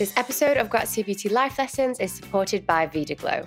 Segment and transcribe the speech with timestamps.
[0.00, 3.46] This episode of Grazia Beauty Life Lessons is supported by Vitaglow,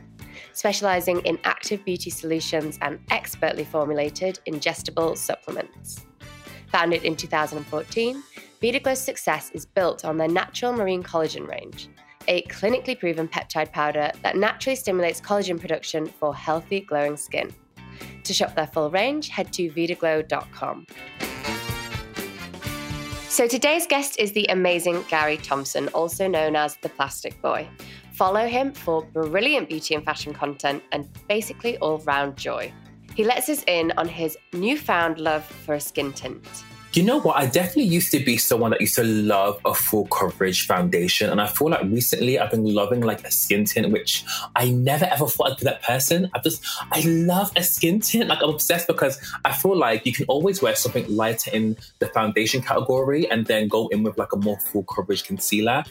[0.53, 6.05] specializing in active beauty solutions and expertly formulated ingestible supplements.
[6.67, 8.21] Founded in 2014,
[8.61, 11.89] Vitaglow's success is built on their natural marine collagen range,
[12.27, 17.51] a clinically proven peptide powder that naturally stimulates collagen production for healthy, glowing skin.
[18.25, 20.85] To shop their full range, head to vitaglow.com.
[23.33, 27.67] So today's guest is the amazing Gary Thompson, also known as the Plastic Boy.
[28.11, 32.71] Follow him for brilliant beauty and fashion content and basically all round joy.
[33.15, 36.45] He lets us in on his newfound love for a skin tint.
[36.95, 37.37] You know what?
[37.37, 41.27] I definitely used to be someone that used to love a full coverage foundation.
[41.27, 44.23] And I feel like recently I've been loving like a skin tint, which
[44.55, 46.29] I never ever thought I'd be that person.
[46.35, 48.29] I just, I love a skin tint.
[48.29, 52.09] Like I'm obsessed because I feel like you can always wear something lighter in the
[52.09, 55.83] foundation category and then go in with like a more full coverage concealer.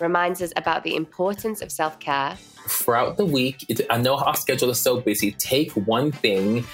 [0.00, 2.36] Reminds us about the importance of self care.
[2.68, 5.32] Throughout the week, I know our schedule is so busy.
[5.32, 6.66] Take one thing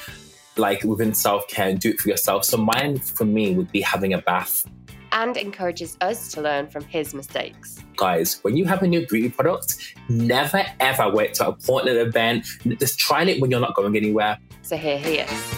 [0.59, 2.45] like within self care and do it for yourself.
[2.45, 4.67] So mine for me would be having a bath.
[5.13, 7.79] And encourages us to learn from his mistakes.
[7.97, 11.97] Guys, when you have a new beauty product, never ever wait to a point at
[11.97, 12.47] an event.
[12.79, 14.39] Just try it when you're not going anywhere.
[14.63, 15.55] So here he is.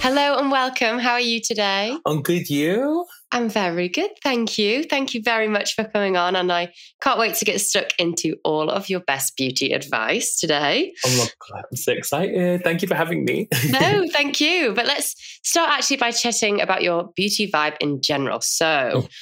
[0.00, 0.98] Hello and welcome.
[0.98, 1.98] How are you today?
[2.06, 3.04] I'm good, you?
[3.30, 4.10] I'm very good.
[4.22, 4.84] Thank you.
[4.84, 6.34] Thank you very much for coming on.
[6.34, 10.94] And I can't wait to get stuck into all of your best beauty advice today.
[11.04, 12.64] Oh my God, I'm so excited.
[12.64, 13.48] Thank you for having me.
[13.68, 14.72] no, thank you.
[14.72, 18.40] But let's start actually by chatting about your beauty vibe in general.
[18.40, 18.66] So,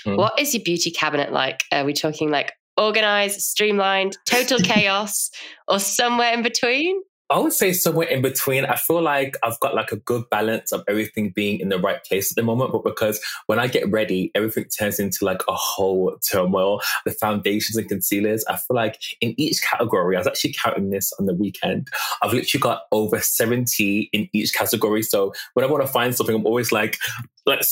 [0.04, 0.16] mm-hmm.
[0.16, 1.64] what is your beauty cabinet like?
[1.72, 5.30] Are we talking like organized, streamlined, total chaos,
[5.66, 7.02] or somewhere in between?
[7.28, 8.64] I would say somewhere in between.
[8.64, 12.02] I feel like I've got like a good balance of everything being in the right
[12.04, 15.54] place at the moment, but because when I get ready, everything turns into like a
[15.54, 16.80] whole turmoil.
[17.04, 21.12] The foundations and concealers, I feel like in each category, I was actually counting this
[21.18, 21.88] on the weekend.
[22.22, 25.02] I've literally got over 70 in each category.
[25.02, 26.96] So when I want to find something, I'm always like,
[27.44, 27.62] like,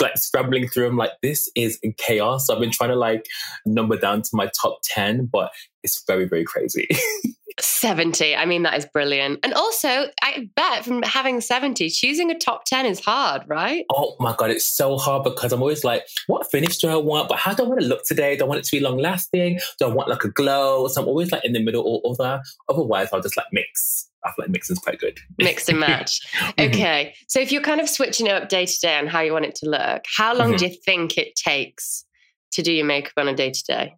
[0.00, 2.48] like scrambling through them like this is chaos.
[2.48, 3.26] So I've been trying to like
[3.64, 5.52] number down to my top 10, but
[5.84, 6.88] it's very, very crazy.
[7.60, 8.34] 70.
[8.34, 9.40] I mean, that is brilliant.
[9.42, 13.84] And also, I bet from having 70, choosing a top 10 is hard, right?
[13.92, 17.28] Oh my God, it's so hard because I'm always like, what finish do I want?
[17.28, 18.36] But how do I want to look today?
[18.36, 19.60] Do I want it to be long lasting?
[19.78, 20.88] Do I want like a glow?
[20.88, 22.42] So I'm always like in the middle or other.
[22.68, 24.08] Otherwise, I'll just like mix.
[24.24, 25.18] I feel like mixing's quite good.
[25.38, 26.20] Mix and match.
[26.58, 27.12] okay.
[27.12, 27.24] Mm-hmm.
[27.28, 29.44] So if you're kind of switching it up day to day on how you want
[29.44, 30.56] it to look, how long mm-hmm.
[30.56, 32.04] do you think it takes
[32.52, 33.94] to do your makeup on a day to day?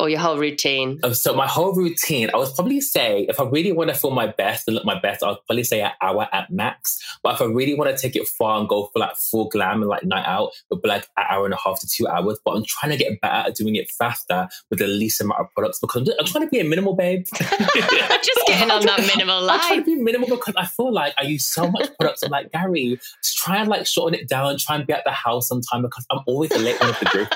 [0.00, 0.98] Or your whole routine?
[1.02, 4.10] Um, so my whole routine, I would probably say if I really want to feel
[4.10, 6.98] my best and look my best, I'd probably say an hour at max.
[7.22, 9.82] But if I really want to take it far and go for like full glam
[9.82, 12.08] and like night out, it would be like an hour and a half to two
[12.08, 12.38] hours.
[12.44, 15.46] But I'm trying to get better at doing it faster with the least amount of
[15.54, 17.24] products because I'm, trying to be a minimal babe.
[17.34, 19.60] just getting on that minimal life.
[19.62, 22.22] I'm trying to be minimal because I feel like I use so much products.
[22.22, 25.12] I'm like, Gary, just try and like shorten it down, try and be at the
[25.12, 27.28] house sometime because I'm always the late one of the group.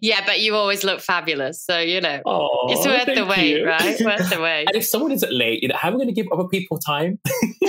[0.00, 1.62] Yeah, but you always look fabulous.
[1.62, 3.66] So, you know, oh, it's worth the wait, you.
[3.66, 4.00] right?
[4.00, 4.66] Worth the wait.
[4.66, 6.78] and if someone isn't late, you know, how are we going to give other people
[6.78, 7.18] time?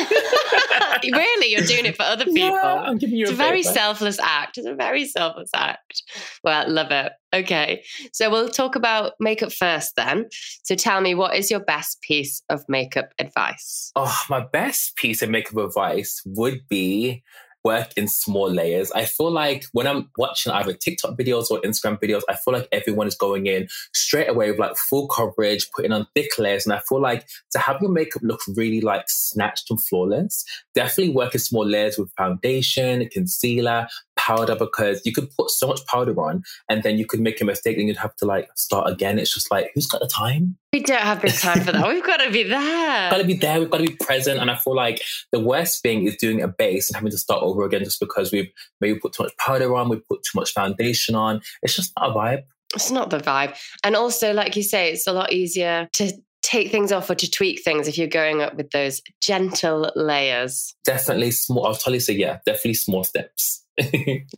[1.04, 2.42] really, you're doing it for other people.
[2.42, 4.58] Yeah, I'm giving you it's a, a very selfless act.
[4.58, 6.04] It's a very selfless act.
[6.44, 7.12] Well, love it.
[7.34, 7.84] Okay.
[8.14, 10.28] So we'll talk about makeup first then.
[10.64, 13.92] So tell me, what is your best piece of makeup advice?
[13.96, 17.24] Oh, my best piece of makeup advice would be
[17.64, 18.92] work in small layers.
[18.92, 22.68] I feel like when I'm watching either TikTok videos or Instagram videos, I feel like
[22.72, 26.66] everyone is going in straight away with like full coverage, putting on thick layers.
[26.66, 30.44] And I feel like to have your makeup look really like snatched and flawless,
[30.76, 33.88] definitely work in small layers with foundation, concealer,
[34.22, 37.46] powder because you could put so much powder on and then you could make a
[37.46, 39.18] mistake and you'd have to like start again.
[39.18, 40.58] It's just like, who's got the time?
[40.72, 41.88] We don't have the time for that.
[41.94, 43.10] We've got to be there.
[43.10, 43.60] got to be there.
[43.60, 44.40] We've got to be present.
[44.40, 45.02] And I feel like
[45.32, 48.32] the worst thing is doing a base and having to start over again just because
[48.32, 51.42] we've maybe put too much powder on, we've put too much foundation on.
[51.64, 52.44] It's just not a vibe.
[52.76, 53.58] It's not the vibe.
[53.84, 57.30] And also, like you say, it's a lot easier to take things off or to
[57.30, 60.76] tweak things if you're going up with those gentle layers?
[60.86, 61.68] Definitely small.
[61.68, 63.64] I'll you, say, yeah, definitely small steps.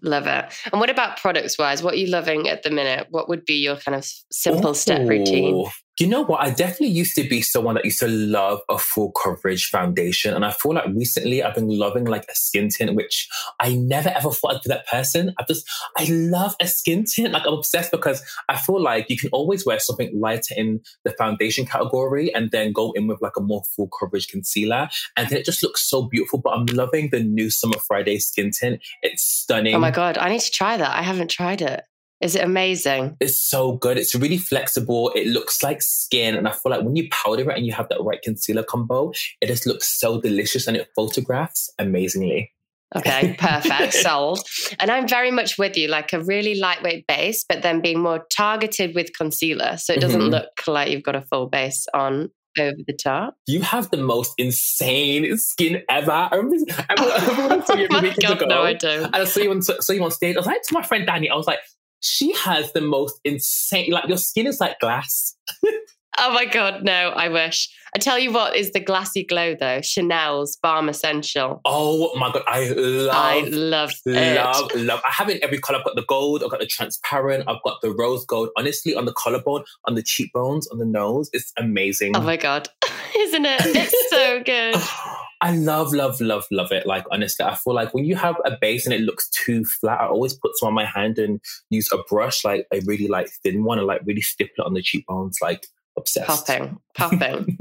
[0.01, 0.45] Love it.
[0.71, 1.83] And what about products wise?
[1.83, 3.07] What are you loving at the minute?
[3.09, 4.75] What would be your kind of simple Ooh.
[4.75, 5.65] step routine?
[5.99, 6.41] You know what?
[6.41, 10.33] I definitely used to be someone that used to love a full coverage foundation.
[10.33, 13.29] And I feel like recently I've been loving like a skin tint, which
[13.59, 15.35] I never ever thought I'd be that person.
[15.37, 17.31] I just, I love a skin tint.
[17.31, 21.11] Like I'm obsessed because I feel like you can always wear something lighter in the
[21.11, 24.89] foundation category and then go in with like a more full coverage concealer.
[25.15, 26.39] And then it just looks so beautiful.
[26.39, 28.81] But I'm loving the new Summer Friday skin tint.
[29.03, 29.75] It's stunning.
[29.75, 30.17] Oh my God.
[30.17, 30.97] I need to try that.
[30.97, 31.83] I haven't tried it.
[32.21, 33.17] Is it amazing?
[33.19, 33.97] It's so good.
[33.97, 35.11] It's really flexible.
[35.13, 36.35] It looks like skin.
[36.35, 39.11] And I feel like when you powder it and you have that right concealer combo,
[39.41, 42.53] it just looks so delicious and it photographs amazingly.
[42.95, 43.93] Okay, perfect.
[43.93, 44.39] Sold.
[44.79, 48.25] And I'm very much with you, like a really lightweight base, but then being more
[48.33, 49.75] targeted with concealer.
[49.77, 50.29] So it doesn't mm-hmm.
[50.29, 52.29] look like you've got a full base on
[52.59, 53.35] over the top.
[53.47, 56.11] You have the most insane skin ever.
[56.11, 59.05] I remember, I remember I you oh God, ago, no, I don't.
[59.05, 60.35] And I saw you, on, saw you on stage.
[60.35, 61.59] I was like to my friend Danny, I was like,
[62.01, 65.35] she has the most insane, like your skin is like glass.
[66.17, 67.69] Oh my God, no, I wish.
[67.95, 71.59] I tell you what is the glassy glow though Chanel's Baume Essentiel.
[71.65, 74.79] Oh my God, I love I love Love, it.
[74.81, 75.01] love.
[75.07, 75.79] I have it in every color.
[75.79, 78.49] I've got the gold, I've got the transparent, I've got the rose gold.
[78.57, 82.15] Honestly, on the collarbone, on the cheekbones, on the nose, it's amazing.
[82.17, 82.67] Oh my God,
[83.17, 83.61] isn't it?
[83.65, 84.75] It's so good.
[85.41, 86.87] I love, love, love, love it.
[86.87, 89.99] Like, honestly, I feel like when you have a base and it looks too flat,
[89.99, 93.27] I always put some on my hand and use a brush, like a really like
[93.43, 95.39] thin one, and like really stipple it on the cheekbones.
[95.41, 96.47] Like, obsessed.
[96.47, 97.19] Popping, popping.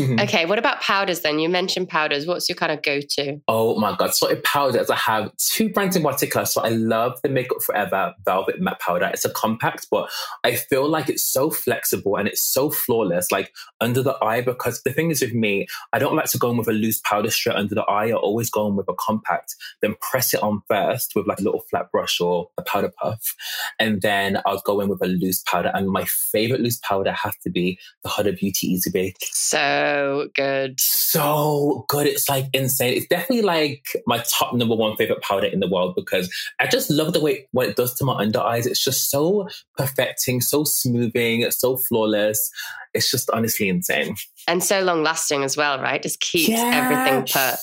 [0.00, 0.20] mm-hmm.
[0.20, 1.38] Okay, what about powders then?
[1.38, 2.26] You mentioned powders.
[2.26, 3.40] What's your kind of go to?
[3.48, 4.14] Oh my God.
[4.14, 6.46] So, in powders, I have two brands in particular.
[6.46, 9.10] So, I love the Makeup Forever Velvet Matte Powder.
[9.12, 10.10] It's a compact, but
[10.44, 14.40] I feel like it's so flexible and it's so flawless, like under the eye.
[14.40, 17.00] Because the thing is with me, I don't like to go in with a loose
[17.00, 18.08] powder straight under the eye.
[18.08, 21.42] I always go in with a compact, then press it on first with like a
[21.42, 23.34] little flat brush or a powder puff.
[23.78, 25.70] And then I'll go in with a loose powder.
[25.74, 29.16] And my favorite loose powder has to be the Huda Beauty Easy Bake.
[29.20, 30.80] So good.
[30.80, 32.06] So good.
[32.06, 32.96] It's like insane.
[32.96, 36.90] It's definitely like my top number one favorite powder in the world because I just
[36.90, 38.66] love the way what it does to my under eyes.
[38.66, 42.50] It's just so perfecting, so smoothing, so flawless.
[42.94, 44.16] It's just honestly insane.
[44.48, 46.02] And so long lasting as well, right?
[46.02, 46.70] Just keeps yeah.
[46.72, 47.58] everything put.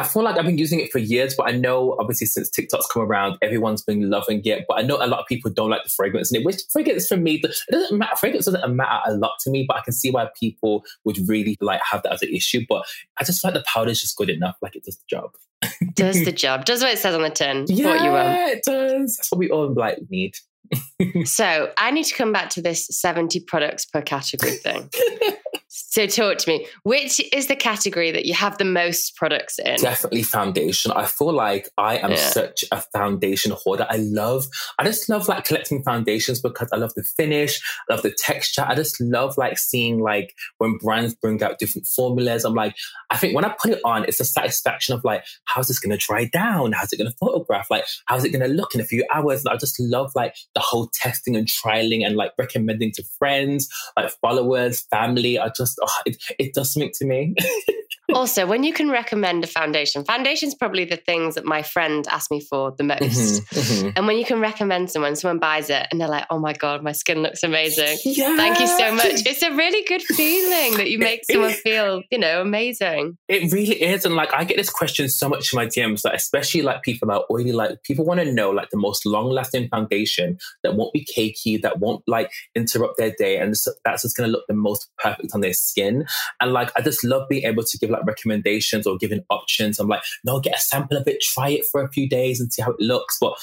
[0.00, 2.86] I feel like I've been using it for years, but I know obviously since TikTok's
[2.86, 4.64] come around, everyone's been loving it.
[4.68, 6.46] But I know a lot of people don't like the fragrance and it.
[6.46, 8.16] Which fragrance for me, it doesn't matter.
[8.16, 11.56] Fragrance doesn't matter a lot to me, but I can see why people would really
[11.60, 12.64] like have that as an issue.
[12.68, 12.84] But
[13.18, 15.30] I just feel like the powder is just good enough, like it does the job.
[15.94, 16.64] does the job.
[16.64, 17.66] Does what it says on the tin.
[17.68, 18.50] Yeah, what you want.
[18.50, 19.16] it does.
[19.16, 20.34] That's what we all like need.
[21.24, 24.90] so I need to come back to this 70 products per category thing.
[25.72, 26.66] So talk to me.
[26.82, 29.76] Which is the category that you have the most products in?
[29.76, 30.90] Definitely foundation.
[30.90, 32.16] I feel like I am yeah.
[32.16, 33.86] such a foundation hoarder.
[33.88, 34.48] I love,
[34.80, 38.64] I just love like collecting foundations because I love the finish, I love the texture.
[38.66, 42.44] I just love like seeing like when brands bring out different formulas.
[42.44, 42.74] I'm like,
[43.10, 45.96] I think when I put it on, it's a satisfaction of like, how's this going
[45.96, 46.72] to dry down?
[46.72, 47.70] How's it going to photograph?
[47.70, 49.44] Like, how's it going to look in a few hours?
[49.44, 53.68] And I just love like the whole testing and trialing and like recommending to friends,
[53.96, 55.38] like followers, family.
[55.38, 57.34] I just, oh, it, it does something to me.
[58.14, 62.30] also, when you can recommend a foundation, foundation's probably the things that my friend asked
[62.30, 63.00] me for the most.
[63.00, 63.88] Mm-hmm, mm-hmm.
[63.96, 66.82] And when you can recommend someone, someone buys it and they're like, oh my God,
[66.82, 67.98] my skin looks amazing.
[68.04, 68.36] Yeah.
[68.36, 69.26] Thank you so much.
[69.26, 73.18] It's a really good feeling that you make someone feel, you know, amazing.
[73.28, 74.04] It really is.
[74.04, 77.08] And like, I get this question so much in my DMs, like, especially like people
[77.08, 80.74] that are oily, like, people want to know like the most long lasting foundation that
[80.74, 83.38] won't be cakey, that won't like interrupt their day.
[83.38, 83.54] And
[83.84, 86.06] that's just going to look the most perfect on their skin.
[86.40, 89.78] And like, I just love being able to give like recommendations or giving options.
[89.78, 92.52] I'm like, no, get a sample of it, try it for a few days and
[92.52, 93.18] see how it looks.
[93.20, 93.34] But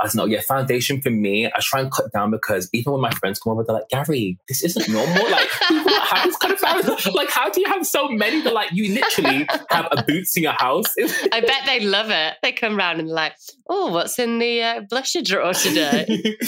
[0.00, 3.02] I was not, yeah, foundation for me, I try and cut down because even when
[3.02, 5.30] my friends come over, they're like, Gary, this isn't normal.
[5.30, 7.14] Like, people have this kind of foundation.
[7.14, 10.42] Like, how do you have so many that like you literally have a boots in
[10.42, 10.94] your house?
[11.32, 12.34] I bet they love it.
[12.42, 13.34] They come around and like,
[13.68, 16.36] oh, what's in the uh, blusher drawer today?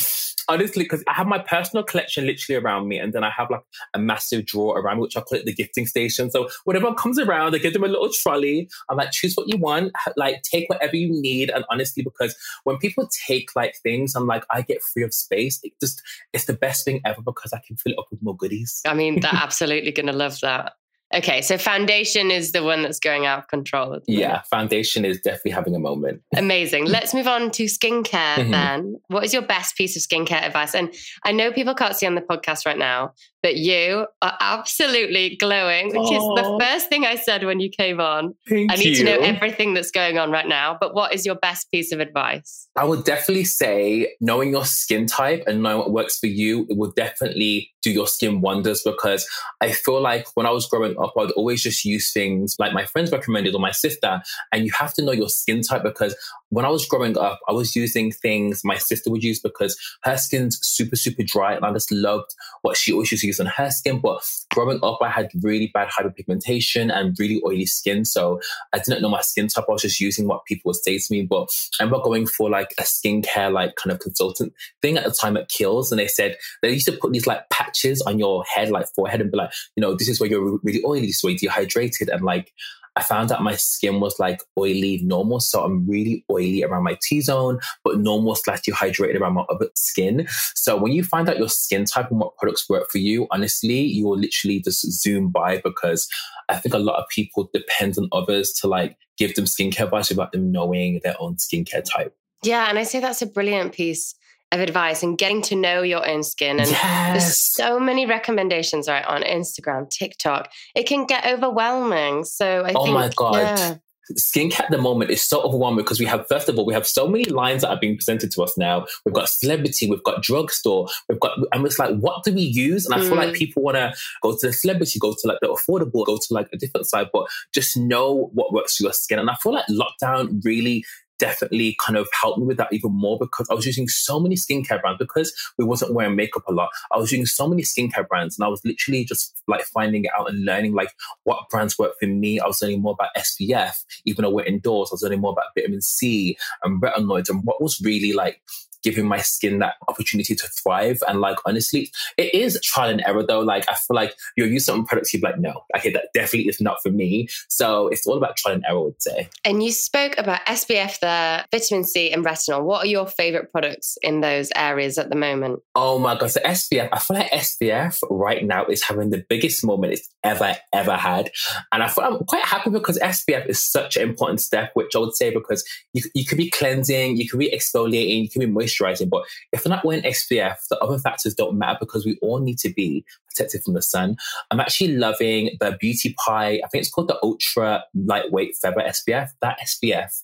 [0.49, 3.62] honestly, because I have my personal collection literally around me, and then I have like
[3.95, 6.31] a massive drawer around me, which I call it the gifting station.
[6.31, 8.69] So whenever comes around, I give them a little trolley.
[8.88, 11.50] I'm like, choose what you want, like take whatever you need.
[11.50, 15.61] And honestly, because when people take like things, I'm like, I get free of space.
[15.62, 16.02] It just
[16.33, 18.81] it's the best thing ever because I can fill it up with more goodies.
[18.87, 20.73] I mean, they're absolutely gonna love that.
[21.15, 23.99] Okay, so foundation is the one that's going out of control.
[24.07, 26.21] Yeah, foundation is definitely having a moment.
[26.37, 26.85] Amazing.
[26.87, 28.50] Let's move on to skincare mm-hmm.
[28.50, 29.00] then.
[29.09, 30.75] What is your best piece of skincare advice?
[30.75, 35.37] And I know people can't see on the podcast right now, but you are absolutely
[35.37, 36.16] glowing, which Aww.
[36.16, 38.35] is the first thing I said when you came on.
[38.49, 38.97] Thank I need you.
[38.97, 40.76] to know everything that's going on right now.
[40.80, 42.68] But what is your best piece of advice?
[42.76, 46.76] I would definitely say knowing your skin type and knowing what works for you, it
[46.76, 49.26] will definitely do your skin wonders because
[49.61, 52.85] I feel like when I was growing up, I'd always just use things like my
[52.85, 54.21] friends recommended or my sister.
[54.52, 56.16] And you have to know your skin type because
[56.50, 60.16] when I was growing up, I was using things my sister would use because her
[60.16, 61.54] skin's super, super dry.
[61.54, 64.00] And I just loved what she always used use on her skin.
[64.00, 68.04] But growing up, I had really bad hyperpigmentation and really oily skin.
[68.04, 68.40] So
[68.73, 69.64] I didn't know my skin type.
[69.68, 71.23] I was just using what people would say to me.
[71.23, 71.49] But
[71.80, 75.37] I remember going for like a skincare, like kind of consultant thing at the time
[75.37, 75.92] at Kiehl's.
[75.92, 79.20] And they said they used to put these like patches on your head, like forehead,
[79.20, 81.38] and be like, you know, this is where you're really oily, this is where you're
[81.38, 82.08] dehydrated.
[82.08, 82.52] And like,
[82.99, 85.38] I found out my skin was like oily normal.
[85.38, 89.69] So I'm really oily around my T zone, but normal slash dehydrated around my other
[89.76, 90.26] skin.
[90.57, 93.78] So when you find out your skin type and what products work for you, honestly,
[93.78, 96.09] you will literally just zoom by because
[96.49, 100.09] I think a lot of people depend on others to like give them skincare advice
[100.09, 102.17] without them knowing their own skincare type.
[102.43, 102.69] Yeah.
[102.69, 104.17] And I say that's a brilliant piece
[104.52, 106.59] of advice and getting to know your own skin.
[106.59, 107.12] And yes.
[107.12, 110.50] there's so many recommendations right on Instagram, TikTok.
[110.75, 112.25] It can get overwhelming.
[112.25, 113.59] So I oh think, my god.
[113.59, 113.75] Yeah.
[114.14, 116.87] Skincare at the moment is so overwhelming because we have, first of all, we have
[116.87, 118.87] so many lines that are being presented to us now.
[119.05, 122.87] We've got celebrity, we've got drugstore, we've got, and it's like, what do we use?
[122.87, 123.37] And I feel like Mm.
[123.37, 126.49] people want to go to the celebrity, go to like the affordable, go to like
[126.55, 129.19] a different side, but just know what works for your skin.
[129.19, 130.87] And I feel like lockdown really
[131.19, 134.37] definitely kind of helped me with that even more because I was using so many
[134.37, 136.71] skincare brands because we wasn't wearing makeup a lot.
[136.93, 140.11] I was using so many skincare brands and I was literally just like finding it
[140.19, 140.91] out and learning like
[141.25, 142.41] what brands work for me.
[142.41, 144.91] I was learning more about SPF, even though we're indoors.
[144.91, 148.41] I was learning more about vitamin C and retinoids and what was really like
[148.82, 150.99] giving my skin that opportunity to thrive.
[151.06, 153.40] And like, honestly, it is trial and error though.
[153.40, 156.49] Like, I feel like you'll use certain products, you'll be like, no, okay, that definitely
[156.49, 157.28] is not for me.
[157.49, 159.28] So it's all about trial and error, I would say.
[159.44, 162.62] And you spoke about SPF there, vitamin C, and retinol.
[162.62, 165.61] What are your favorite products in those areas at the moment?
[165.75, 166.30] Oh my god!
[166.30, 170.56] So SPF, I feel like SPF right now is having the biggest moment it's ever
[170.73, 171.30] ever had,
[171.73, 174.70] and I feel I'm quite happy because SPF is such an important step.
[174.75, 178.28] Which I would say because you you could be cleansing, you could be exfoliating, you
[178.28, 178.68] could be moisturizing,
[179.11, 179.23] but
[179.53, 182.73] if you're not wearing SPF, the other factors don't matter because we all need to
[182.73, 184.17] be protected from the sun.
[184.51, 186.61] I'm actually loving the Beauty Pie.
[186.65, 189.29] I think it's called the Ultra Lightweight Feather SPF.
[189.41, 190.23] That SPF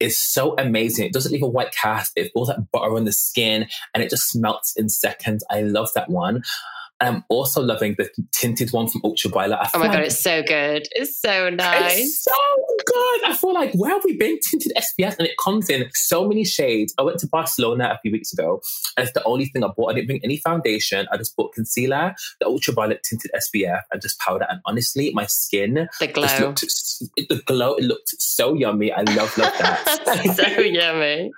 [0.00, 1.06] is so amazing.
[1.06, 2.12] It doesn't leave a white cast.
[2.16, 5.44] It feels like butter on the skin and it just melts in seconds.
[5.50, 6.42] I love that one.
[7.00, 9.60] I'm also loving the tinted one from Ultra Violette.
[9.60, 10.88] I Oh my God, like it's so good.
[10.92, 11.98] It's so nice.
[11.98, 12.32] it's so
[12.86, 13.24] good.
[13.24, 15.18] I feel like where have we been tinted SPF?
[15.18, 16.94] And it comes in so many shades.
[16.98, 18.60] I went to Barcelona a few weeks ago,
[18.96, 19.90] and it's the only thing I bought.
[19.90, 21.06] I didn't bring any foundation.
[21.12, 24.46] I just bought concealer, the Ultra Violette tinted SPF, and just powder.
[24.48, 26.46] And honestly, my skin The just glow.
[26.48, 26.64] looked
[27.28, 27.74] the glow.
[27.74, 28.92] It looked so yummy.
[28.92, 30.34] I love love that.
[30.54, 31.30] so yummy.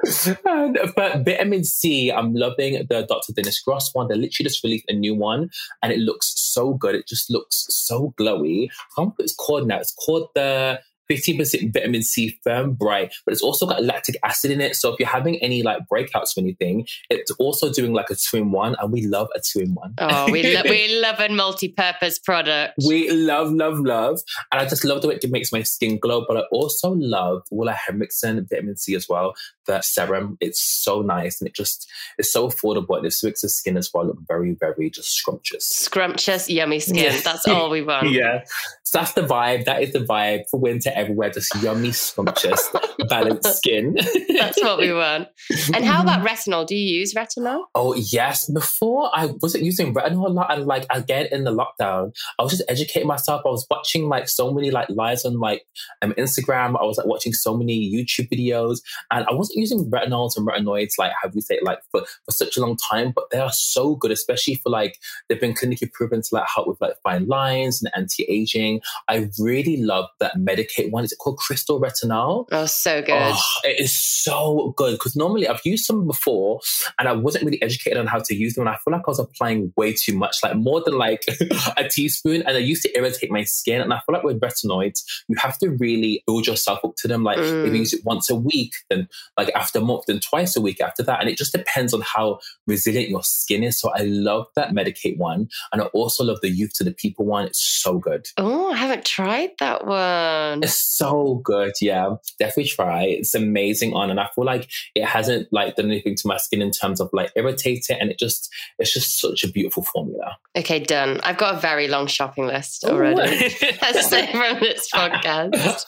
[0.45, 3.33] And- but vitamin C, I'm loving the Dr.
[3.33, 4.09] Dennis Gross one.
[4.09, 5.51] They literally just released a new one
[5.83, 6.95] and it looks so good.
[6.95, 8.69] It just looks so glowy.
[8.71, 9.79] I can't it's called now.
[9.79, 14.61] It's called the 15% vitamin C firm bright, but it's also got lactic acid in
[14.61, 14.77] it.
[14.77, 18.37] So if you're having any like breakouts or anything, it's also doing like a two
[18.39, 19.95] in one, and we love a two in one.
[19.99, 22.75] Oh, we, lo- we love a multi-purpose product.
[22.87, 24.21] We love, love, love.
[24.53, 26.25] And I just love the way it makes my skin glow.
[26.27, 29.35] But I also love Ole Henriksen vitamin C as well.
[29.67, 33.49] The serum, it's so nice and it just it's so affordable and it makes the
[33.49, 35.69] skin as well look very, very just scrumptious.
[35.69, 37.15] Scrumptious, yummy skin.
[37.23, 38.09] That's all we want.
[38.19, 38.45] Yeah.
[38.85, 39.67] So that's the vibe.
[39.67, 41.31] That is the vibe for winter everywhere.
[41.31, 42.69] Just yummy, scrumptious,
[43.09, 43.97] balanced skin.
[44.37, 45.29] That's what we want.
[45.73, 46.67] And how about retinol?
[46.67, 47.65] Do you use retinol?
[47.75, 48.51] Oh yes.
[48.51, 52.53] Before I wasn't using retinol a lot, and like again in the lockdown, I was
[52.53, 53.43] just educating myself.
[53.45, 55.65] I was watching like so many like lives on like
[56.03, 56.79] um, Instagram.
[56.81, 58.79] I was like watching so many YouTube videos,
[59.11, 62.33] and I wasn't using retinols and retinoids like how we say it, like for for
[62.33, 63.13] such a long time.
[63.15, 66.69] But they are so good, especially for like they've been clinically proven to like help
[66.69, 68.81] with like fine lines and anti aging.
[69.09, 71.05] I really love that Medik8 one.
[71.05, 72.47] Is it called Crystal Retinol?
[72.53, 73.15] Oh, so good.
[73.15, 76.61] Oh, it is so good because normally I've used some before
[76.99, 78.67] and I wasn't really educated on how to use them.
[78.67, 81.25] And I feel like I was applying way too much, like more than like
[81.77, 82.43] a teaspoon.
[82.43, 83.81] And I used to irritate my skin.
[83.81, 87.23] And I feel like with retinoids, you have to really build yourself up to them.
[87.25, 87.67] Like if Mm.
[87.73, 90.81] you use it once a week, then like after a month, then twice a week
[90.81, 91.21] after that.
[91.21, 93.81] And it just depends on how resilient your skin is.
[93.81, 95.49] So I love that Medik8 one.
[95.73, 97.47] And I also love the Youth to the People one.
[97.47, 98.27] It's so good.
[98.37, 100.63] Oh, I haven't tried that one.
[100.63, 101.73] It's so good.
[101.81, 103.05] Yeah, definitely try.
[103.05, 106.63] It's amazing on, and I feel like it hasn't like done anything to my skin
[106.63, 110.37] in terms of like irritate it, and it just it's just such a beautiful formula.
[110.57, 111.21] Okay, done.
[111.23, 113.21] I've got a very long shopping list already.
[113.83, 115.85] Let's say from this podcast.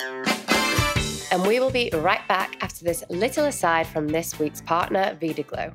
[1.32, 5.72] And we will be right back after this little aside from this week's partner, Vitaglow.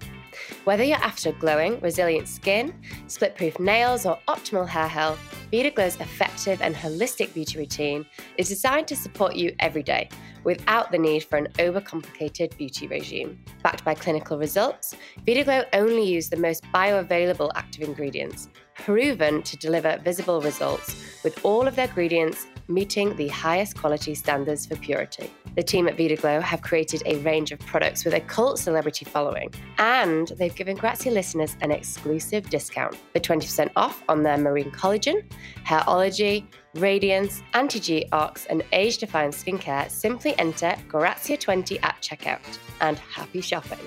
[0.64, 2.74] Whether you're after glowing, resilient skin,
[3.08, 5.20] split proof nails, or optimal hair health,
[5.52, 8.06] Vitaglow's effective and holistic beauty routine
[8.38, 10.08] is designed to support you every day
[10.44, 13.38] without the need for an overcomplicated beauty regime.
[13.62, 20.00] Backed by clinical results, Vitaglow only use the most bioavailable active ingredients, proven to deliver
[20.04, 25.32] visible results, with all of their ingredients meeting the highest quality standards for purity.
[25.56, 29.54] The team at Vitaglow have created a range of products with a cult celebrity following,
[29.78, 35.24] and they've given Grazia listeners an exclusive discount for 20% off on their marine collagen,
[35.66, 39.90] hairology, radiance, anti-G ox, and age-defying skincare.
[39.90, 43.80] Simply enter Grazia20 at checkout, and happy shopping.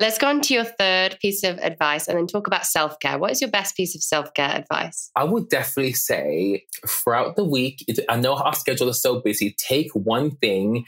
[0.00, 3.18] Let's go on to your third piece of advice and then talk about self care.
[3.18, 5.10] What is your best piece of self care advice?
[5.16, 9.92] I would definitely say throughout the week, I know our schedule is so busy, take
[9.94, 10.84] one thing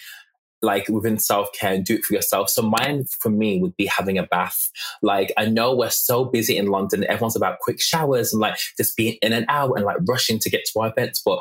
[0.63, 2.51] like within self care and do it for yourself.
[2.51, 4.71] So mine for me would be having a bath.
[5.03, 8.97] Like I know we're so busy in London, everyone's about quick showers and like just
[8.97, 11.41] being in and out and like rushing to get to our events, but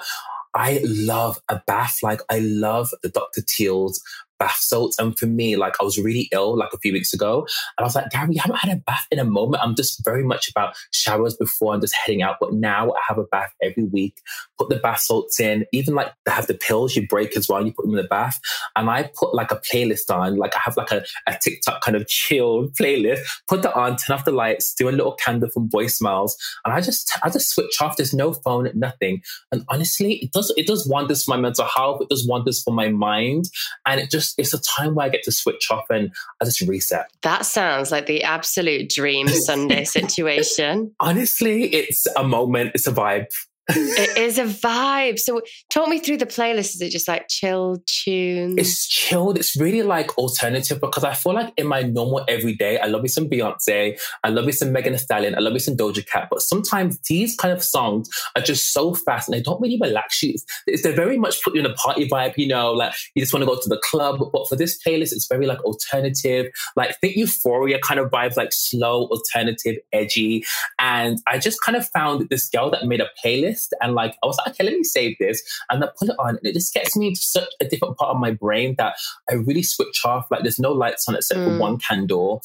[0.55, 1.97] I love a bath.
[2.01, 3.41] Like I love the Dr.
[3.45, 4.01] Teal's
[4.39, 4.97] bath salts.
[4.99, 7.41] And for me, like I was really ill like a few weeks ago.
[7.77, 9.63] And I was like, Gary, you haven't had a bath in a moment.
[9.63, 12.37] I'm just very much about showers before and just heading out.
[12.39, 14.21] But now I have a bath every week,
[14.57, 17.65] put the bath salts in, even like they have the pills you break as well.
[17.65, 18.39] You put them in the bath.
[18.75, 21.95] And I put like a playlist on, like I have like a, a TikTok kind
[21.95, 25.67] of chill playlist, put that on, turn off the lights, do a little candle from
[25.67, 26.35] Boy Smells.
[26.63, 27.97] And I just, I just switch off.
[27.97, 29.21] There's no phone, nothing.
[29.51, 32.01] And honestly, it does, it does wonders for my mental health.
[32.01, 33.45] It does wonders for my mind.
[33.85, 36.45] And it just, just it's a time where I get to switch off and I
[36.45, 37.09] just reset.
[37.21, 40.93] That sounds like the absolute dream Sunday situation.
[40.99, 43.27] Honestly, it's a moment, it's a vibe
[43.67, 45.19] it is a vibe.
[45.19, 46.75] So talk me through the playlist.
[46.75, 48.55] Is it just like chill tunes?
[48.57, 49.37] It's chilled.
[49.37, 53.07] It's really like alternative because I feel like in my normal everyday, I love me
[53.07, 56.27] some Beyonce, I love me some Megan Thee Stallion, I love me some Doja Cat.
[56.29, 60.21] But sometimes these kind of songs are just so fast and they don't really relax
[60.21, 60.35] you.
[60.67, 63.33] It's, they're very much put you in a party vibe, you know, like you just
[63.33, 64.19] want to go to the club.
[64.31, 68.49] But for this playlist, it's very like alternative, like think euphoria kind of vibes, like
[68.51, 70.45] slow, alternative, edgy.
[70.79, 74.27] And I just kind of found this girl that made a playlist and like I
[74.27, 76.29] was like, okay, let me save this and then put it on.
[76.29, 78.95] And it just gets me into such a different part of my brain that
[79.29, 80.27] I really switch off.
[80.31, 81.45] Like there's no lights on except mm.
[81.45, 82.41] for one candle.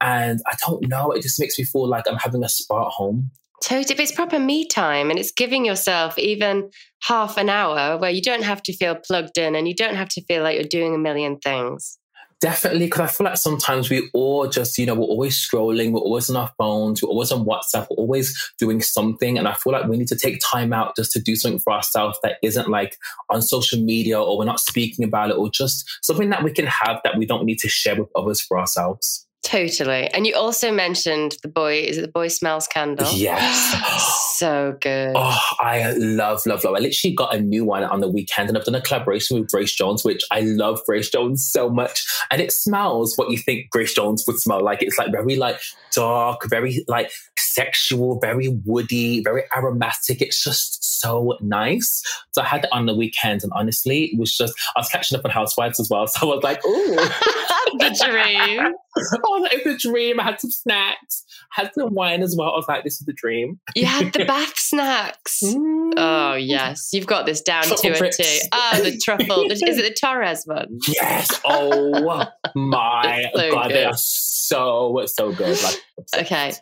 [0.00, 2.92] And I don't know, it just makes me feel like I'm having a spa at
[2.92, 3.30] home.
[3.62, 3.92] Totally.
[3.92, 6.70] If it's proper me time and it's giving yourself even
[7.02, 10.08] half an hour where you don't have to feel plugged in and you don't have
[10.10, 11.98] to feel like you're doing a million things.
[12.40, 16.00] Definitely, because I feel like sometimes we all just, you know, we're always scrolling, we're
[16.00, 19.36] always on our phones, we're always on WhatsApp, we're always doing something.
[19.36, 21.74] And I feel like we need to take time out just to do something for
[21.74, 22.96] ourselves that isn't like
[23.28, 26.66] on social media or we're not speaking about it or just something that we can
[26.66, 29.26] have that we don't need to share with others for ourselves.
[29.50, 30.06] Totally.
[30.14, 33.10] And you also mentioned the boy, is it the boy smells candle?
[33.12, 34.34] Yes.
[34.38, 35.12] so good.
[35.16, 36.76] Oh, I love, love, love.
[36.76, 39.50] I literally got a new one on the weekend and I've done a collaboration with
[39.50, 42.06] Grace Jones, which I love Grace Jones so much.
[42.30, 44.82] And it smells what you think Grace Jones would smell like.
[44.82, 45.58] It's like very like
[45.92, 50.22] dark, very like sexual, very woody, very aromatic.
[50.22, 52.04] It's just so nice.
[52.30, 55.18] So I had it on the weekend and honestly, it was just, I was catching
[55.18, 56.06] up on Housewives as well.
[56.20, 56.96] So I was like, ooh.
[57.78, 58.74] the dream.
[59.24, 60.20] oh, is a dream.
[60.20, 61.24] I had some snacks,
[61.56, 62.52] I had some wine as well.
[62.52, 63.60] I was like, this is the dream.
[63.74, 65.42] You had the bath snacks.
[65.42, 65.92] Mm.
[65.96, 66.90] Oh, yes.
[66.92, 68.40] You've got this down truffle to a T.
[68.52, 69.50] Oh, the truffle.
[69.50, 70.78] is it the Torres one?
[70.86, 71.40] Yes.
[71.44, 73.68] Oh, my so God.
[73.68, 73.74] Good.
[73.74, 75.58] They are so, so good.
[75.62, 75.82] Like,
[76.18, 76.52] okay.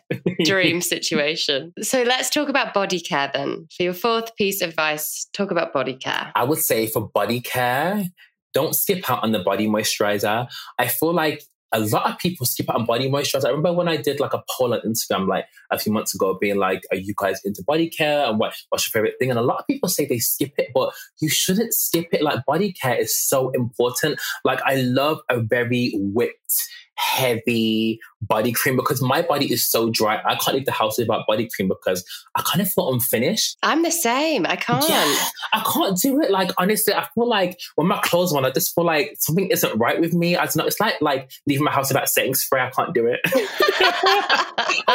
[0.43, 1.73] Dream situation.
[1.81, 3.67] So let's talk about body care then.
[3.75, 6.31] For your fourth piece of advice, talk about body care.
[6.35, 8.05] I would say for body care,
[8.53, 10.47] don't skip out on the body moisturizer.
[10.77, 13.45] I feel like a lot of people skip out on body moisturizer.
[13.45, 16.37] I remember when I did like a poll on Instagram like a few months ago
[16.39, 19.29] being like, are you guys into body care and what, what's your favorite thing?
[19.29, 22.21] And a lot of people say they skip it, but you shouldn't skip it.
[22.21, 24.19] Like body care is so important.
[24.43, 26.67] Like I love a very whipped
[26.99, 30.21] heavy body cream because my body is so dry.
[30.25, 32.03] I can't leave the house without body cream because
[32.35, 33.57] I kind of feel unfinished.
[33.63, 34.45] I'm the same.
[34.45, 34.87] I can't.
[34.87, 35.15] Yeah,
[35.53, 36.29] I can't do it.
[36.29, 39.77] Like honestly, I feel like when my clothes on, I just feel like something isn't
[39.77, 40.35] right with me.
[40.35, 40.65] I don't know.
[40.65, 42.61] It's like like leaving my house without setting spray.
[42.61, 43.19] I can't do it.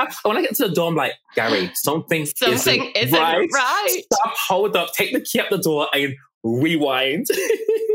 [0.00, 3.48] I when I get to the door, I'm like, Gary, something, something isn't, isn't right.
[3.52, 4.02] right.
[4.12, 7.26] Stop, hold up, take the key out the door and rewind.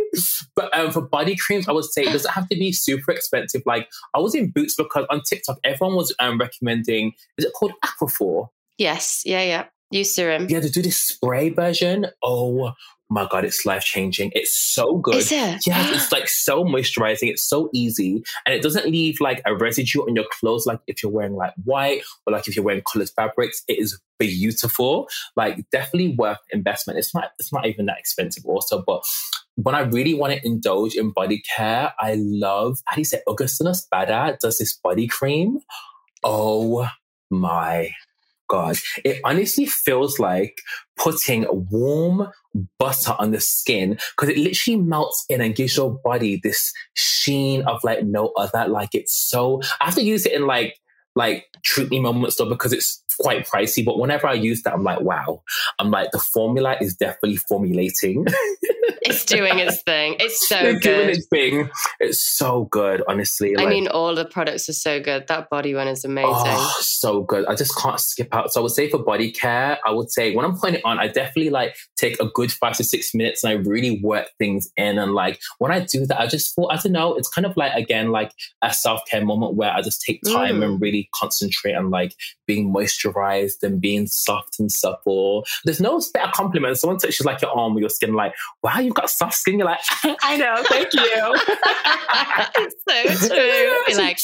[0.55, 3.61] but um, for body creams, I would say it doesn't have to be super expensive.
[3.65, 7.73] Like I was in Boots because on TikTok, everyone was um, recommending, is it called
[7.83, 8.49] Aquaphor?
[8.77, 9.23] Yes.
[9.25, 9.65] Yeah, yeah.
[9.93, 10.49] Eucerin.
[10.49, 12.07] Yeah, to do this spray version.
[12.23, 12.73] Oh
[13.09, 14.31] my God, it's life changing.
[14.33, 15.15] It's so good.
[15.15, 15.65] Is it?
[15.65, 17.29] Yeah, it's like so moisturizing.
[17.29, 18.23] It's so easy.
[18.45, 21.53] And it doesn't leave like a residue on your clothes, like if you're wearing like
[21.63, 23.63] white or like if you're wearing colored fabrics.
[23.67, 25.07] It is beautiful.
[25.35, 26.99] Like definitely worth investment.
[26.99, 29.03] It's not it's not even that expensive also, but
[29.55, 33.21] when I really want to indulge in body care, I love, how do you say,
[33.27, 35.59] Augustinus Bader does this body cream.
[36.23, 36.87] Oh
[37.29, 37.91] my
[38.49, 38.77] God.
[39.05, 40.59] It honestly feels like
[40.97, 42.27] putting warm
[42.77, 47.61] butter on the skin because it literally melts in and gives your body this sheen
[47.63, 48.67] of like no other.
[48.67, 50.75] Like it's so, I have to use it in like,
[51.15, 53.83] like treat me moments though because it's quite pricey.
[53.83, 55.41] But whenever I use that, I'm like, wow.
[55.77, 58.25] I'm like, the formula is definitely formulating.
[59.09, 60.15] it's doing its thing.
[60.19, 60.95] It's so it's good.
[60.97, 61.69] doing its thing.
[61.99, 63.55] It's so good, honestly.
[63.57, 65.27] I Like, mean, all the products are so good.
[65.27, 66.31] That body one is amazing.
[66.35, 67.45] Oh, so good.
[67.47, 68.53] I just can't skip out.
[68.53, 70.99] So I would say for body care, I would say when I'm putting it on,
[70.99, 74.69] I definitely like take a good five to six minutes and I really work things
[74.77, 74.97] in.
[74.99, 77.55] And like when I do that, I just feel, I don't know, it's kind of
[77.57, 80.63] like, again, like a self care moment where I just take time Mm.
[80.65, 82.13] and really concentrate on like
[82.47, 85.45] being moisturized and being soft and supple.
[85.65, 86.77] There's no better compliment.
[86.77, 89.59] Someone touches like your arm or your skin, like, wow, you've got soft skin.
[89.59, 89.79] You're like,
[90.21, 91.35] I know, thank you.
[92.55, 93.97] it's so true.
[93.97, 94.19] Like,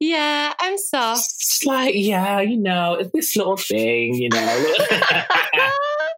[0.00, 1.24] yeah, I'm soft.
[1.24, 4.74] It's like, yeah, you know, it's this little thing, you know.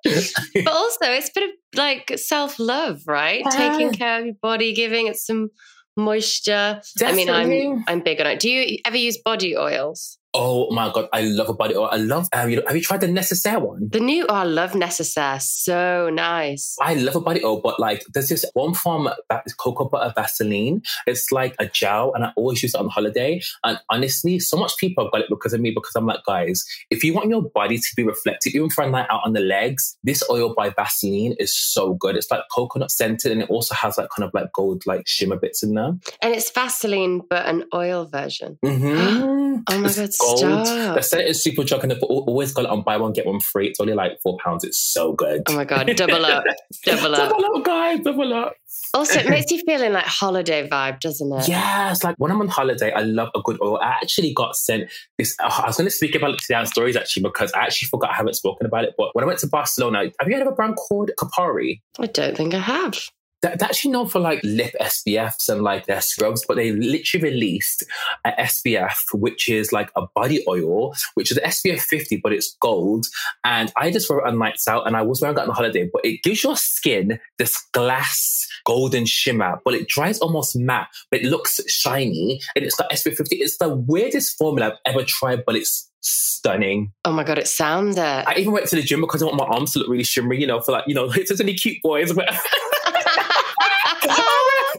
[0.05, 3.43] but also, it's a bit of like self love, right?
[3.45, 3.51] Yeah.
[3.51, 5.51] Taking care of your body, giving it some
[5.97, 6.81] moisture.
[7.03, 8.41] I mean, I'm I'm big on it.
[8.41, 10.19] Do you ever use body oils?
[10.35, 11.89] Oh my god, I love a body oil.
[11.91, 12.29] I love.
[12.33, 13.89] Um, you know, have you tried the Necessaire one?
[13.91, 15.41] The new oh, I love Necessaire.
[15.41, 16.77] So nice.
[16.81, 20.13] I love a body oil, but like there's this one from that is cocoa butter
[20.15, 20.83] Vaseline.
[21.07, 23.41] It's like a gel, and I always use it on holiday.
[23.65, 25.71] And honestly, so much people have got it because of me.
[25.71, 28.91] Because I'm like, guys, if you want your body to be reflective, even for a
[28.91, 32.17] night out on the legs, this oil by Vaseline is so good.
[32.17, 35.37] It's like coconut scented, and it also has like kind of like gold like shimmer
[35.37, 35.97] bits in there.
[36.23, 38.59] And it's Vaseline, but an oil version.
[38.65, 39.31] Mm-hmm.
[39.69, 40.39] Oh my It's god, gold.
[40.67, 40.95] stop.
[40.97, 43.69] The scent is Superdrug, and always got it on buy one get one free.
[43.69, 44.65] It's only like four pounds.
[44.65, 45.43] It's so good.
[45.49, 46.45] Oh my god, double up.
[46.85, 47.31] Double up.
[47.31, 48.55] double up, guys, double up.
[48.95, 51.49] Also, it makes you feel in like holiday vibe, doesn't it?
[51.49, 53.79] Yes, like when I'm on holiday, I love a good oil.
[53.79, 55.35] I actually got sent this.
[55.43, 57.89] uh, I was going to speak about it today on stories actually because I actually
[57.89, 58.95] forgot I haven't spoken about it.
[58.97, 61.81] But when I went to Barcelona, have you heard of a brand called Kopari?
[61.99, 62.99] I don't think I have.
[63.43, 67.31] They're they're actually known for like lip SPFs and like their scrubs, but they literally
[67.31, 67.85] released
[68.25, 72.57] a SPF, which is like a body oil, which is the SPF 50, but it's
[72.61, 73.07] gold.
[73.45, 75.89] And I just wore it on nights out and I was wearing that on holiday,
[75.93, 81.21] but it gives your skin this glass golden shimmer, but it dries almost matte, but
[81.21, 83.37] it looks shiny and it's got SPF 50.
[83.37, 86.93] It's the weirdest formula I've ever tried, but it's stunning.
[87.05, 88.01] Oh my god, it sounds it.
[88.01, 90.41] I even went to the gym because I want my arms to look really shimmery,
[90.41, 92.13] you know, for like, you know, if there's any cute boys.
[92.13, 92.29] But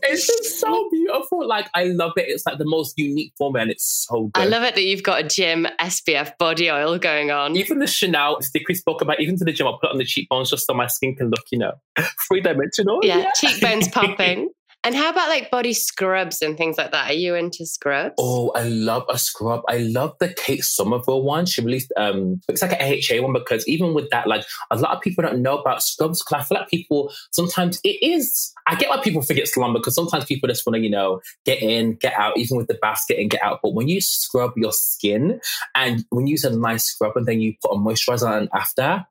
[0.04, 1.48] it's just so beautiful.
[1.48, 2.26] Like I love it.
[2.28, 4.42] It's like the most unique formula and it's so good.
[4.42, 7.56] I love it that you've got a gym SPF body oil going on.
[7.56, 9.98] even the Chanel stick we spoke about, even to the gym, I put it on
[9.98, 11.74] the cheekbones just so my skin can look, you know,
[12.28, 13.00] three dimensional.
[13.04, 14.50] yeah, cheekbones popping.
[14.84, 17.12] And how about like body scrubs and things like that?
[17.12, 18.16] Are you into scrubs?
[18.18, 19.62] Oh, I love a scrub.
[19.70, 21.46] I love the Kate Somerville one.
[21.46, 24.96] She released um it's like an AHA one because even with that, like a lot
[24.96, 28.76] of people don't know about scrubs because I feel like people sometimes it is I
[28.76, 31.62] get why people think it's slum because sometimes people just want to, you know, get
[31.62, 33.60] in, get out, even with the basket and get out.
[33.62, 35.42] But when you scrub your skin
[35.76, 39.06] and when you use a nice scrub and then you put a moisturizer on after,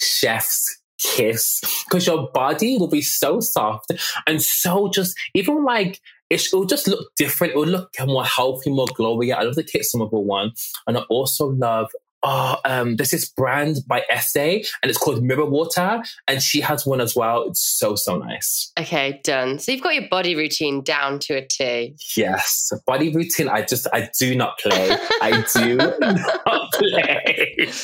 [0.00, 3.92] chef's kiss because your body will be so soft
[4.26, 7.54] and so just even like it will just look different.
[7.54, 9.34] It will look more healthy, more glowy.
[9.34, 10.52] I love the Kate Somerville one,
[10.86, 11.90] and I also love.
[12.24, 17.00] Oh, um, this brand by Essay, and it's called Mirror Water, and she has one
[17.00, 17.44] as well.
[17.44, 18.72] It's so so nice.
[18.76, 19.60] Okay, done.
[19.60, 21.94] So you've got your body routine down to a T.
[22.16, 23.48] Yes, body routine.
[23.48, 24.96] I just I do not play.
[25.22, 27.68] I do not play.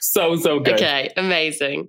[0.00, 0.74] So so good.
[0.74, 1.88] Okay, amazing.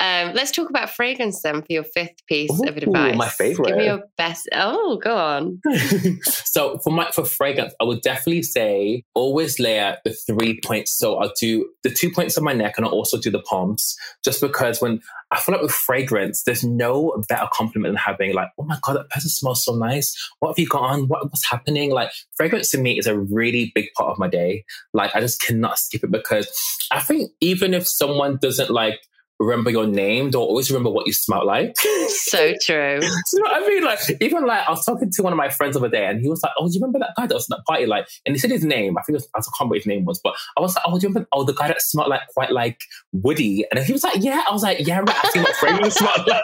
[0.00, 3.16] Um, let's talk about fragrance then for your fifth piece of advice.
[3.16, 3.68] my favourite.
[3.68, 4.48] Give me your best.
[4.52, 5.60] Oh, go on.
[6.22, 10.96] so for my for fragrance, I would definitely say always layer the three points.
[10.96, 13.96] So I'll do the two points on my neck and I'll also do the palms.
[14.24, 15.00] Just because when
[15.32, 18.96] I feel like with fragrance, there's no better compliment than having like, oh my god,
[18.96, 20.14] that person smells so nice.
[20.38, 21.08] What have you got on?
[21.08, 21.90] What, what's happening?
[21.90, 24.64] Like fragrance to me is a really big part of my day.
[24.94, 26.48] Like I just cannot skip it because
[26.92, 29.00] I think even if someone doesn't like
[29.38, 30.30] remember your name.
[30.30, 31.76] They'll always remember what you smell like.
[32.08, 32.98] so true.
[33.32, 33.84] you know what I mean?
[33.84, 36.28] Like, even like, I was talking to one of my friends over there and he
[36.28, 37.86] was like, Oh, do you remember that guy that was at that party?
[37.86, 38.96] Like, and he said his name.
[38.98, 40.84] I think it was, I can't remember what his name was, but I was like,
[40.86, 41.28] Oh, do you remember?
[41.32, 42.80] Oh, the guy that smelled like quite like
[43.12, 43.64] woody.
[43.70, 44.42] And he was like, Yeah.
[44.48, 45.24] I was like, Yeah, right.
[45.24, 46.42] I see what fragrance smelled like.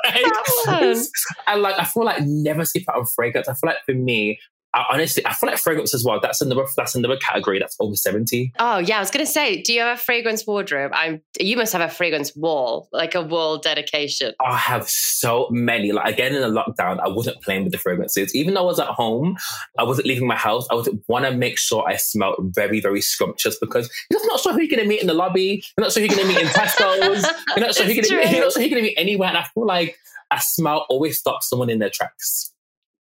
[1.47, 3.49] and like, I feel like never skip out on fragrance.
[3.49, 4.39] I feel like for me,
[4.75, 6.19] I, honestly, I feel like fragrance as well.
[6.21, 8.53] That's another that's another category that's over seventy.
[8.59, 10.93] Oh yeah, I was gonna say, do you have a fragrance wardrobe?
[10.95, 11.23] I'm.
[11.41, 14.35] You must have a fragrance wall, like a wall dedication.
[14.45, 15.93] I have so many.
[15.93, 18.35] Like again in the lockdown, I wasn't playing with the fragrances.
[18.35, 19.37] Even though I was at home,
[19.79, 20.67] I wasn't leaving my house.
[20.71, 24.41] I was want to make sure I smelled very very scrumptious because you're just not
[24.41, 25.63] sure who you're gonna meet in the lobby.
[25.77, 27.27] You're not sure who you're gonna meet in Tesco's.
[27.57, 28.31] You're not sure who you're gonna meet.
[28.33, 29.29] You're not sure who you're gonna meet anywhere.
[29.29, 29.97] And I feel like
[30.33, 32.54] a smell always stops someone in their tracks.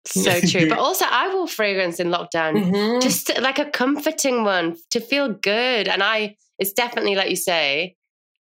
[0.07, 0.69] So true.
[0.69, 3.01] But also, I wore fragrance in lockdown, mm-hmm.
[3.01, 5.89] just like a comforting one to feel good.
[5.89, 7.97] And I, it's definitely, like you say,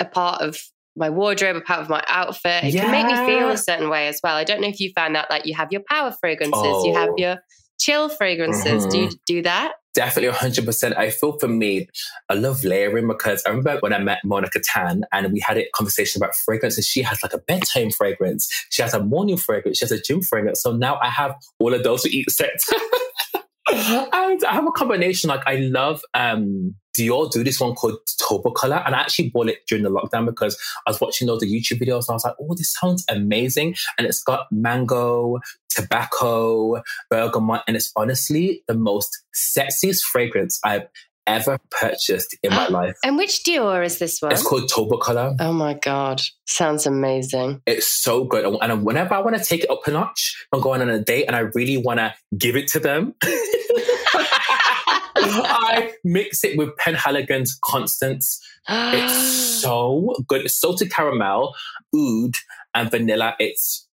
[0.01, 0.59] a part of
[0.97, 2.65] my wardrobe, a part of my outfit.
[2.65, 2.83] It yeah.
[2.83, 4.37] can make me feel a certain way as well.
[4.37, 6.87] I don't know if you found that, like you have your power fragrances, oh.
[6.87, 7.17] you have oh.
[7.17, 7.37] your
[7.79, 8.87] chill fragrances.
[8.87, 8.89] Mm-hmm.
[8.89, 9.73] Do you do that?
[9.95, 10.97] Definitely 100%.
[10.97, 11.89] I feel for me,
[12.29, 15.69] I love layering because I remember when I met Monica Tan and we had a
[15.73, 18.49] conversation about fragrance and she has like a bedtime fragrance.
[18.71, 19.79] She has a morning fragrance.
[19.79, 20.63] She has a gym fragrance.
[20.63, 22.69] So now I have all of those to eat sets.
[24.13, 25.29] and I have a combination.
[25.29, 29.67] Like I love um Dior do this one called Tobacolor, and I actually bought it
[29.67, 30.57] during the lockdown because
[30.87, 33.75] I was watching all the YouTube videos and I was like, "Oh, this sounds amazing!"
[33.99, 40.87] And it's got mango, tobacco, bergamot, and it's honestly the most sexiest fragrance I've
[41.27, 42.97] ever purchased in my ah, life.
[43.05, 44.33] And which Dior is this one?
[44.33, 45.37] It's called Tobacolor.
[45.41, 46.21] Oh my God.
[46.47, 47.63] Sounds amazing.
[47.67, 48.45] It's so good.
[48.45, 51.27] And whenever I want to take it up a notch, I'm going on a date
[51.27, 53.15] and I really want to give it to them.
[55.17, 58.41] I mix it with Penhaligon's Constance.
[58.69, 59.15] it's
[59.63, 60.43] so good.
[60.43, 61.55] It's salted caramel,
[61.95, 62.35] oud,
[62.75, 63.35] and vanilla.
[63.39, 63.89] It's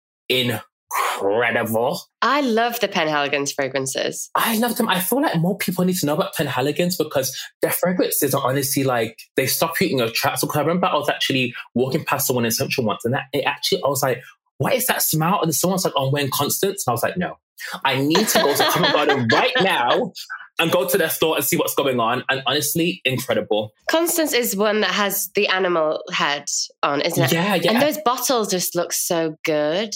[0.91, 2.01] incredible.
[2.23, 4.31] I love the Penhaligon's fragrances.
[4.35, 4.89] I love them.
[4.89, 8.85] I feel like more people need to know about Penhaligon's because their fragrances are honestly
[8.85, 10.41] like they stop you in your tracks.
[10.41, 13.45] Because I remember I was actually walking past someone in Central once, and that it
[13.45, 14.23] actually I was like,
[14.59, 17.39] "What is that smell?" And someone's like, "I'm wearing Constance," and I was like, "No."
[17.85, 20.13] I need to go to Covent Garden right now
[20.59, 22.25] and go to their store and see what's going on.
[22.29, 23.73] And honestly, incredible.
[23.91, 26.45] Constance is one that has the animal head
[26.83, 27.33] on, isn't it?
[27.33, 27.73] Yeah, yeah.
[27.73, 29.95] And those bottles just look so good.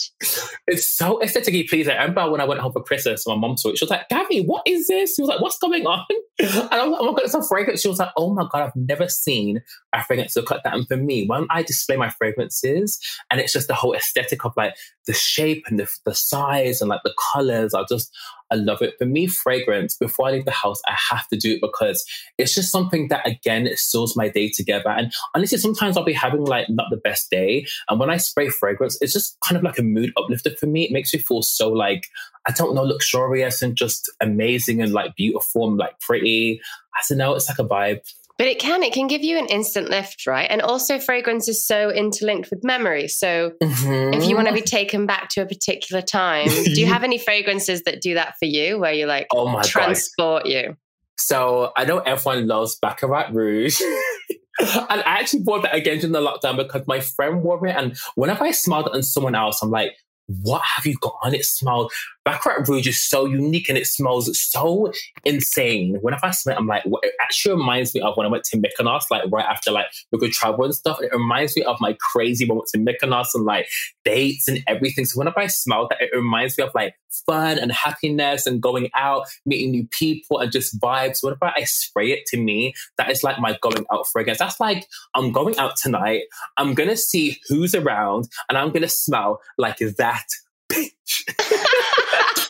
[0.66, 1.94] It's so aesthetically pleasing.
[1.94, 3.78] I remember when I went home for Christmas, my mom saw it.
[3.78, 5.16] She was like, Gabby, what is this?
[5.16, 6.04] She was like, what's going on?
[6.38, 7.82] And I was like, oh my God, it's a fragrance.
[7.82, 9.60] She was like, oh my God, I've never seen
[9.92, 10.74] a fragrance look like that.
[10.74, 12.98] And for me, when I display my fragrances,
[13.30, 14.74] and it's just the whole aesthetic of like
[15.06, 18.10] the shape and the, the size and like the colors, I just,
[18.52, 18.94] I love it.
[18.98, 22.04] For me, fragrance, before I leave the house, I have to do it because
[22.36, 24.90] it's just something that, again, it seals my day together.
[24.90, 27.66] And honestly, sometimes I'll be having like not the best day.
[27.88, 30.84] And when I spray fragrance, it's just kind of like a mood uplifter for me.
[30.84, 32.08] It makes me feel so like,
[32.46, 36.60] I don't know, luxurious and just amazing and like beautiful and like pretty.
[36.94, 38.00] I don't know, it's like a vibe.
[38.38, 40.48] But it can, it can give you an instant lift, right?
[40.50, 43.08] And also, fragrance is so interlinked with memory.
[43.08, 44.14] So, mm-hmm.
[44.14, 47.18] if you want to be taken back to a particular time, do you have any
[47.18, 50.52] fragrances that do that for you where you like oh my transport God.
[50.52, 50.76] you?
[51.18, 53.80] So, I know everyone loves Baccarat Rouge.
[54.60, 57.76] and I actually bought that again during the lockdown because my friend wore it.
[57.76, 59.96] And whenever I smelled it on someone else, I'm like,
[60.42, 61.34] what have you got on?
[61.34, 61.92] It smells
[62.24, 64.92] Baccarat Rouge is so unique and it smells so
[65.24, 65.98] insane.
[66.02, 68.56] Whenever I smell it, I'm like, it actually reminds me of when I went to
[68.56, 71.00] Mykonos, like right after like we could travel and stuff.
[71.00, 73.68] It reminds me of my crazy moments in Mykonos and like
[74.04, 75.04] dates and everything.
[75.04, 76.94] So whenever I smell that, it reminds me of like
[77.26, 81.22] fun and happiness and going out, meeting new people and just vibes.
[81.22, 84.38] Whenever I spray it to me, that is like my going out fragrance.
[84.38, 86.22] That's like, I'm going out tonight.
[86.56, 90.21] I'm going to see who's around and I'm going to smell like that
[90.70, 91.22] bitch.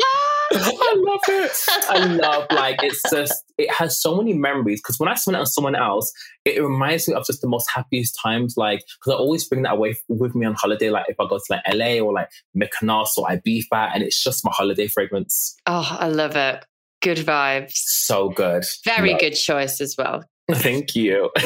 [0.55, 1.53] I love it.
[1.89, 5.41] I love like it's just it has so many memories because when I smell it
[5.41, 6.13] on someone else,
[6.45, 8.55] it reminds me of just the most happiest times.
[8.57, 10.91] Like because I always bring that away with me on holiday.
[10.91, 14.45] Like if I go to like LA or like Mykonos or Ibiza, and it's just
[14.45, 15.57] my holiday fragrance.
[15.67, 16.65] Oh, I love it.
[17.01, 17.73] Good vibes.
[17.75, 18.65] So good.
[18.85, 19.21] Very love.
[19.21, 20.23] good choice as well.
[20.51, 21.31] Thank you.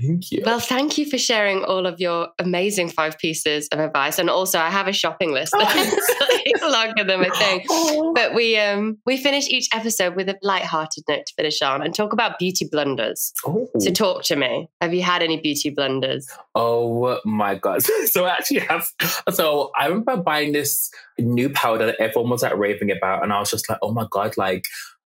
[0.00, 0.42] thank you.
[0.44, 4.18] Well, thank you for sharing all of your amazing five pieces of advice.
[4.18, 8.12] And also, I have a shopping list that's longer than my thing.
[8.14, 11.94] But we um we finish each episode with a light-hearted note to finish on and
[11.94, 13.32] talk about beauty blunders.
[13.46, 13.68] Oh.
[13.78, 14.68] So, talk to me.
[14.80, 16.28] Have you had any beauty blunders?
[16.54, 17.82] Oh my god!
[18.10, 18.88] So I actually have.
[19.32, 23.38] So I remember buying this new powder that everyone was like raving about, and I
[23.38, 24.64] was just like, oh my god, like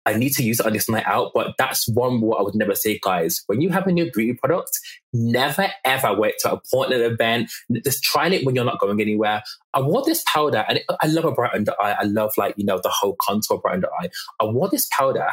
[0.07, 1.33] I need to use it on this night out.
[1.35, 3.43] But that's one rule I would never say, guys.
[3.47, 4.71] When you have a new beauty product,
[5.13, 7.51] never ever wait to a an event.
[7.85, 9.43] Just try it when you're not going anywhere.
[9.75, 11.97] I wore this powder and I love a bright under eye.
[11.99, 14.09] I love like, you know, the whole contour bright under eye.
[14.41, 15.27] I wore this powder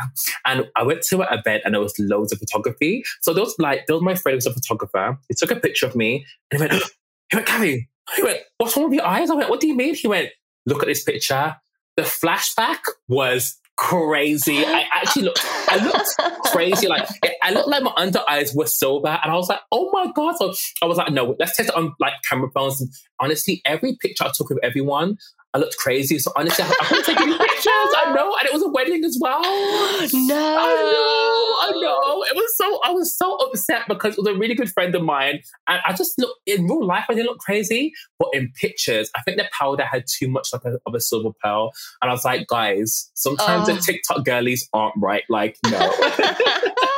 [0.46, 3.04] and I went to an event and there was loads of photography.
[3.22, 5.18] So there was like, there was my friend who was a photographer.
[5.30, 6.84] He took a picture of me and he went,
[7.30, 9.30] he went, Carrie, he went, what's wrong with your eyes?
[9.30, 9.96] I went, what do you mean?
[9.96, 10.30] He went,
[10.66, 11.56] look at this picture.
[11.96, 14.66] The flashback was crazy.
[14.66, 16.88] I actually looked, I looked crazy.
[16.88, 17.08] Like
[17.48, 20.12] I looked like my under eyes were so bad, and I was like, oh my
[20.14, 20.36] god.
[20.38, 22.82] So I was like, no, let's test it on like camera phones.
[22.82, 22.90] And
[23.22, 25.18] honestly, every picture I took with everyone,
[25.54, 26.20] I looked crazy.
[26.20, 27.66] So honestly, I, I couldn't take any pictures.
[27.70, 29.42] I know, and it was a wedding as well.
[29.42, 32.24] No, I know, I know.
[32.24, 35.02] It was so I was so upset because it was a really good friend of
[35.04, 37.06] mine, and I just looked in real life.
[37.10, 40.66] I didn't look crazy, but in pictures, I think the powder had too much like
[40.66, 43.74] a, of a silver pearl, and I was like, guys, sometimes Oh.
[43.74, 45.24] the TikTok girlies aren't right.
[45.30, 45.80] Like, no.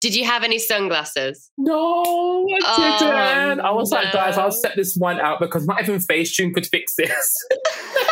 [0.00, 1.50] Did you have any sunglasses?
[1.58, 3.60] No, I Oh, didn't.
[3.60, 4.38] I was like, guys.
[4.38, 7.46] I'll set this one out because not even Facetune could fix this.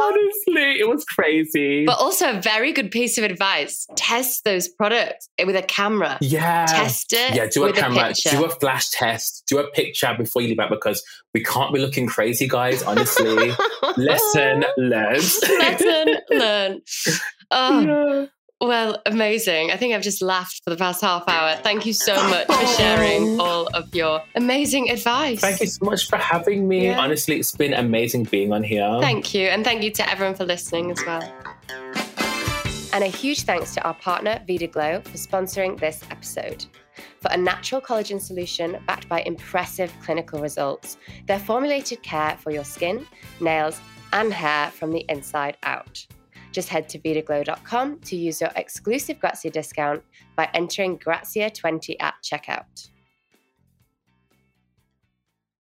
[0.00, 1.84] Honestly, it was crazy.
[1.84, 3.86] but also a very good piece of advice.
[3.96, 6.18] Test those products with a camera.
[6.20, 6.66] yeah.
[6.66, 8.30] Test it Yeah, do a camera, picture.
[8.30, 11.02] do a flash test, do a picture before you leave out because
[11.34, 12.82] we can't be looking crazy, guys.
[12.82, 13.52] Honestly,
[13.96, 15.22] lesson learned.
[15.58, 16.82] Lesson learned.
[17.50, 18.26] Oh, Yeah.
[18.60, 19.70] Well, amazing.
[19.70, 21.56] I think I've just laughed for the past half hour.
[21.62, 22.74] Thank you so much for oh.
[22.76, 25.40] sharing all of your amazing advice.
[25.40, 26.88] Thank you so much for having me.
[26.88, 27.00] Yeah.
[27.00, 28.98] Honestly, it's been amazing being on here.
[29.00, 29.46] Thank you.
[29.46, 31.22] And thank you to everyone for listening as well.
[32.92, 36.66] And a huge thanks to our partner, Vitaglow, for sponsoring this episode.
[37.22, 42.64] For a natural collagen solution backed by impressive clinical results, their formulated care for your
[42.64, 43.06] skin,
[43.40, 43.80] nails,
[44.12, 46.06] and hair from the inside out.
[46.52, 50.02] Just head to vitaglow.com to use your exclusive Grazia discount
[50.36, 52.90] by entering Grazia20 at checkout.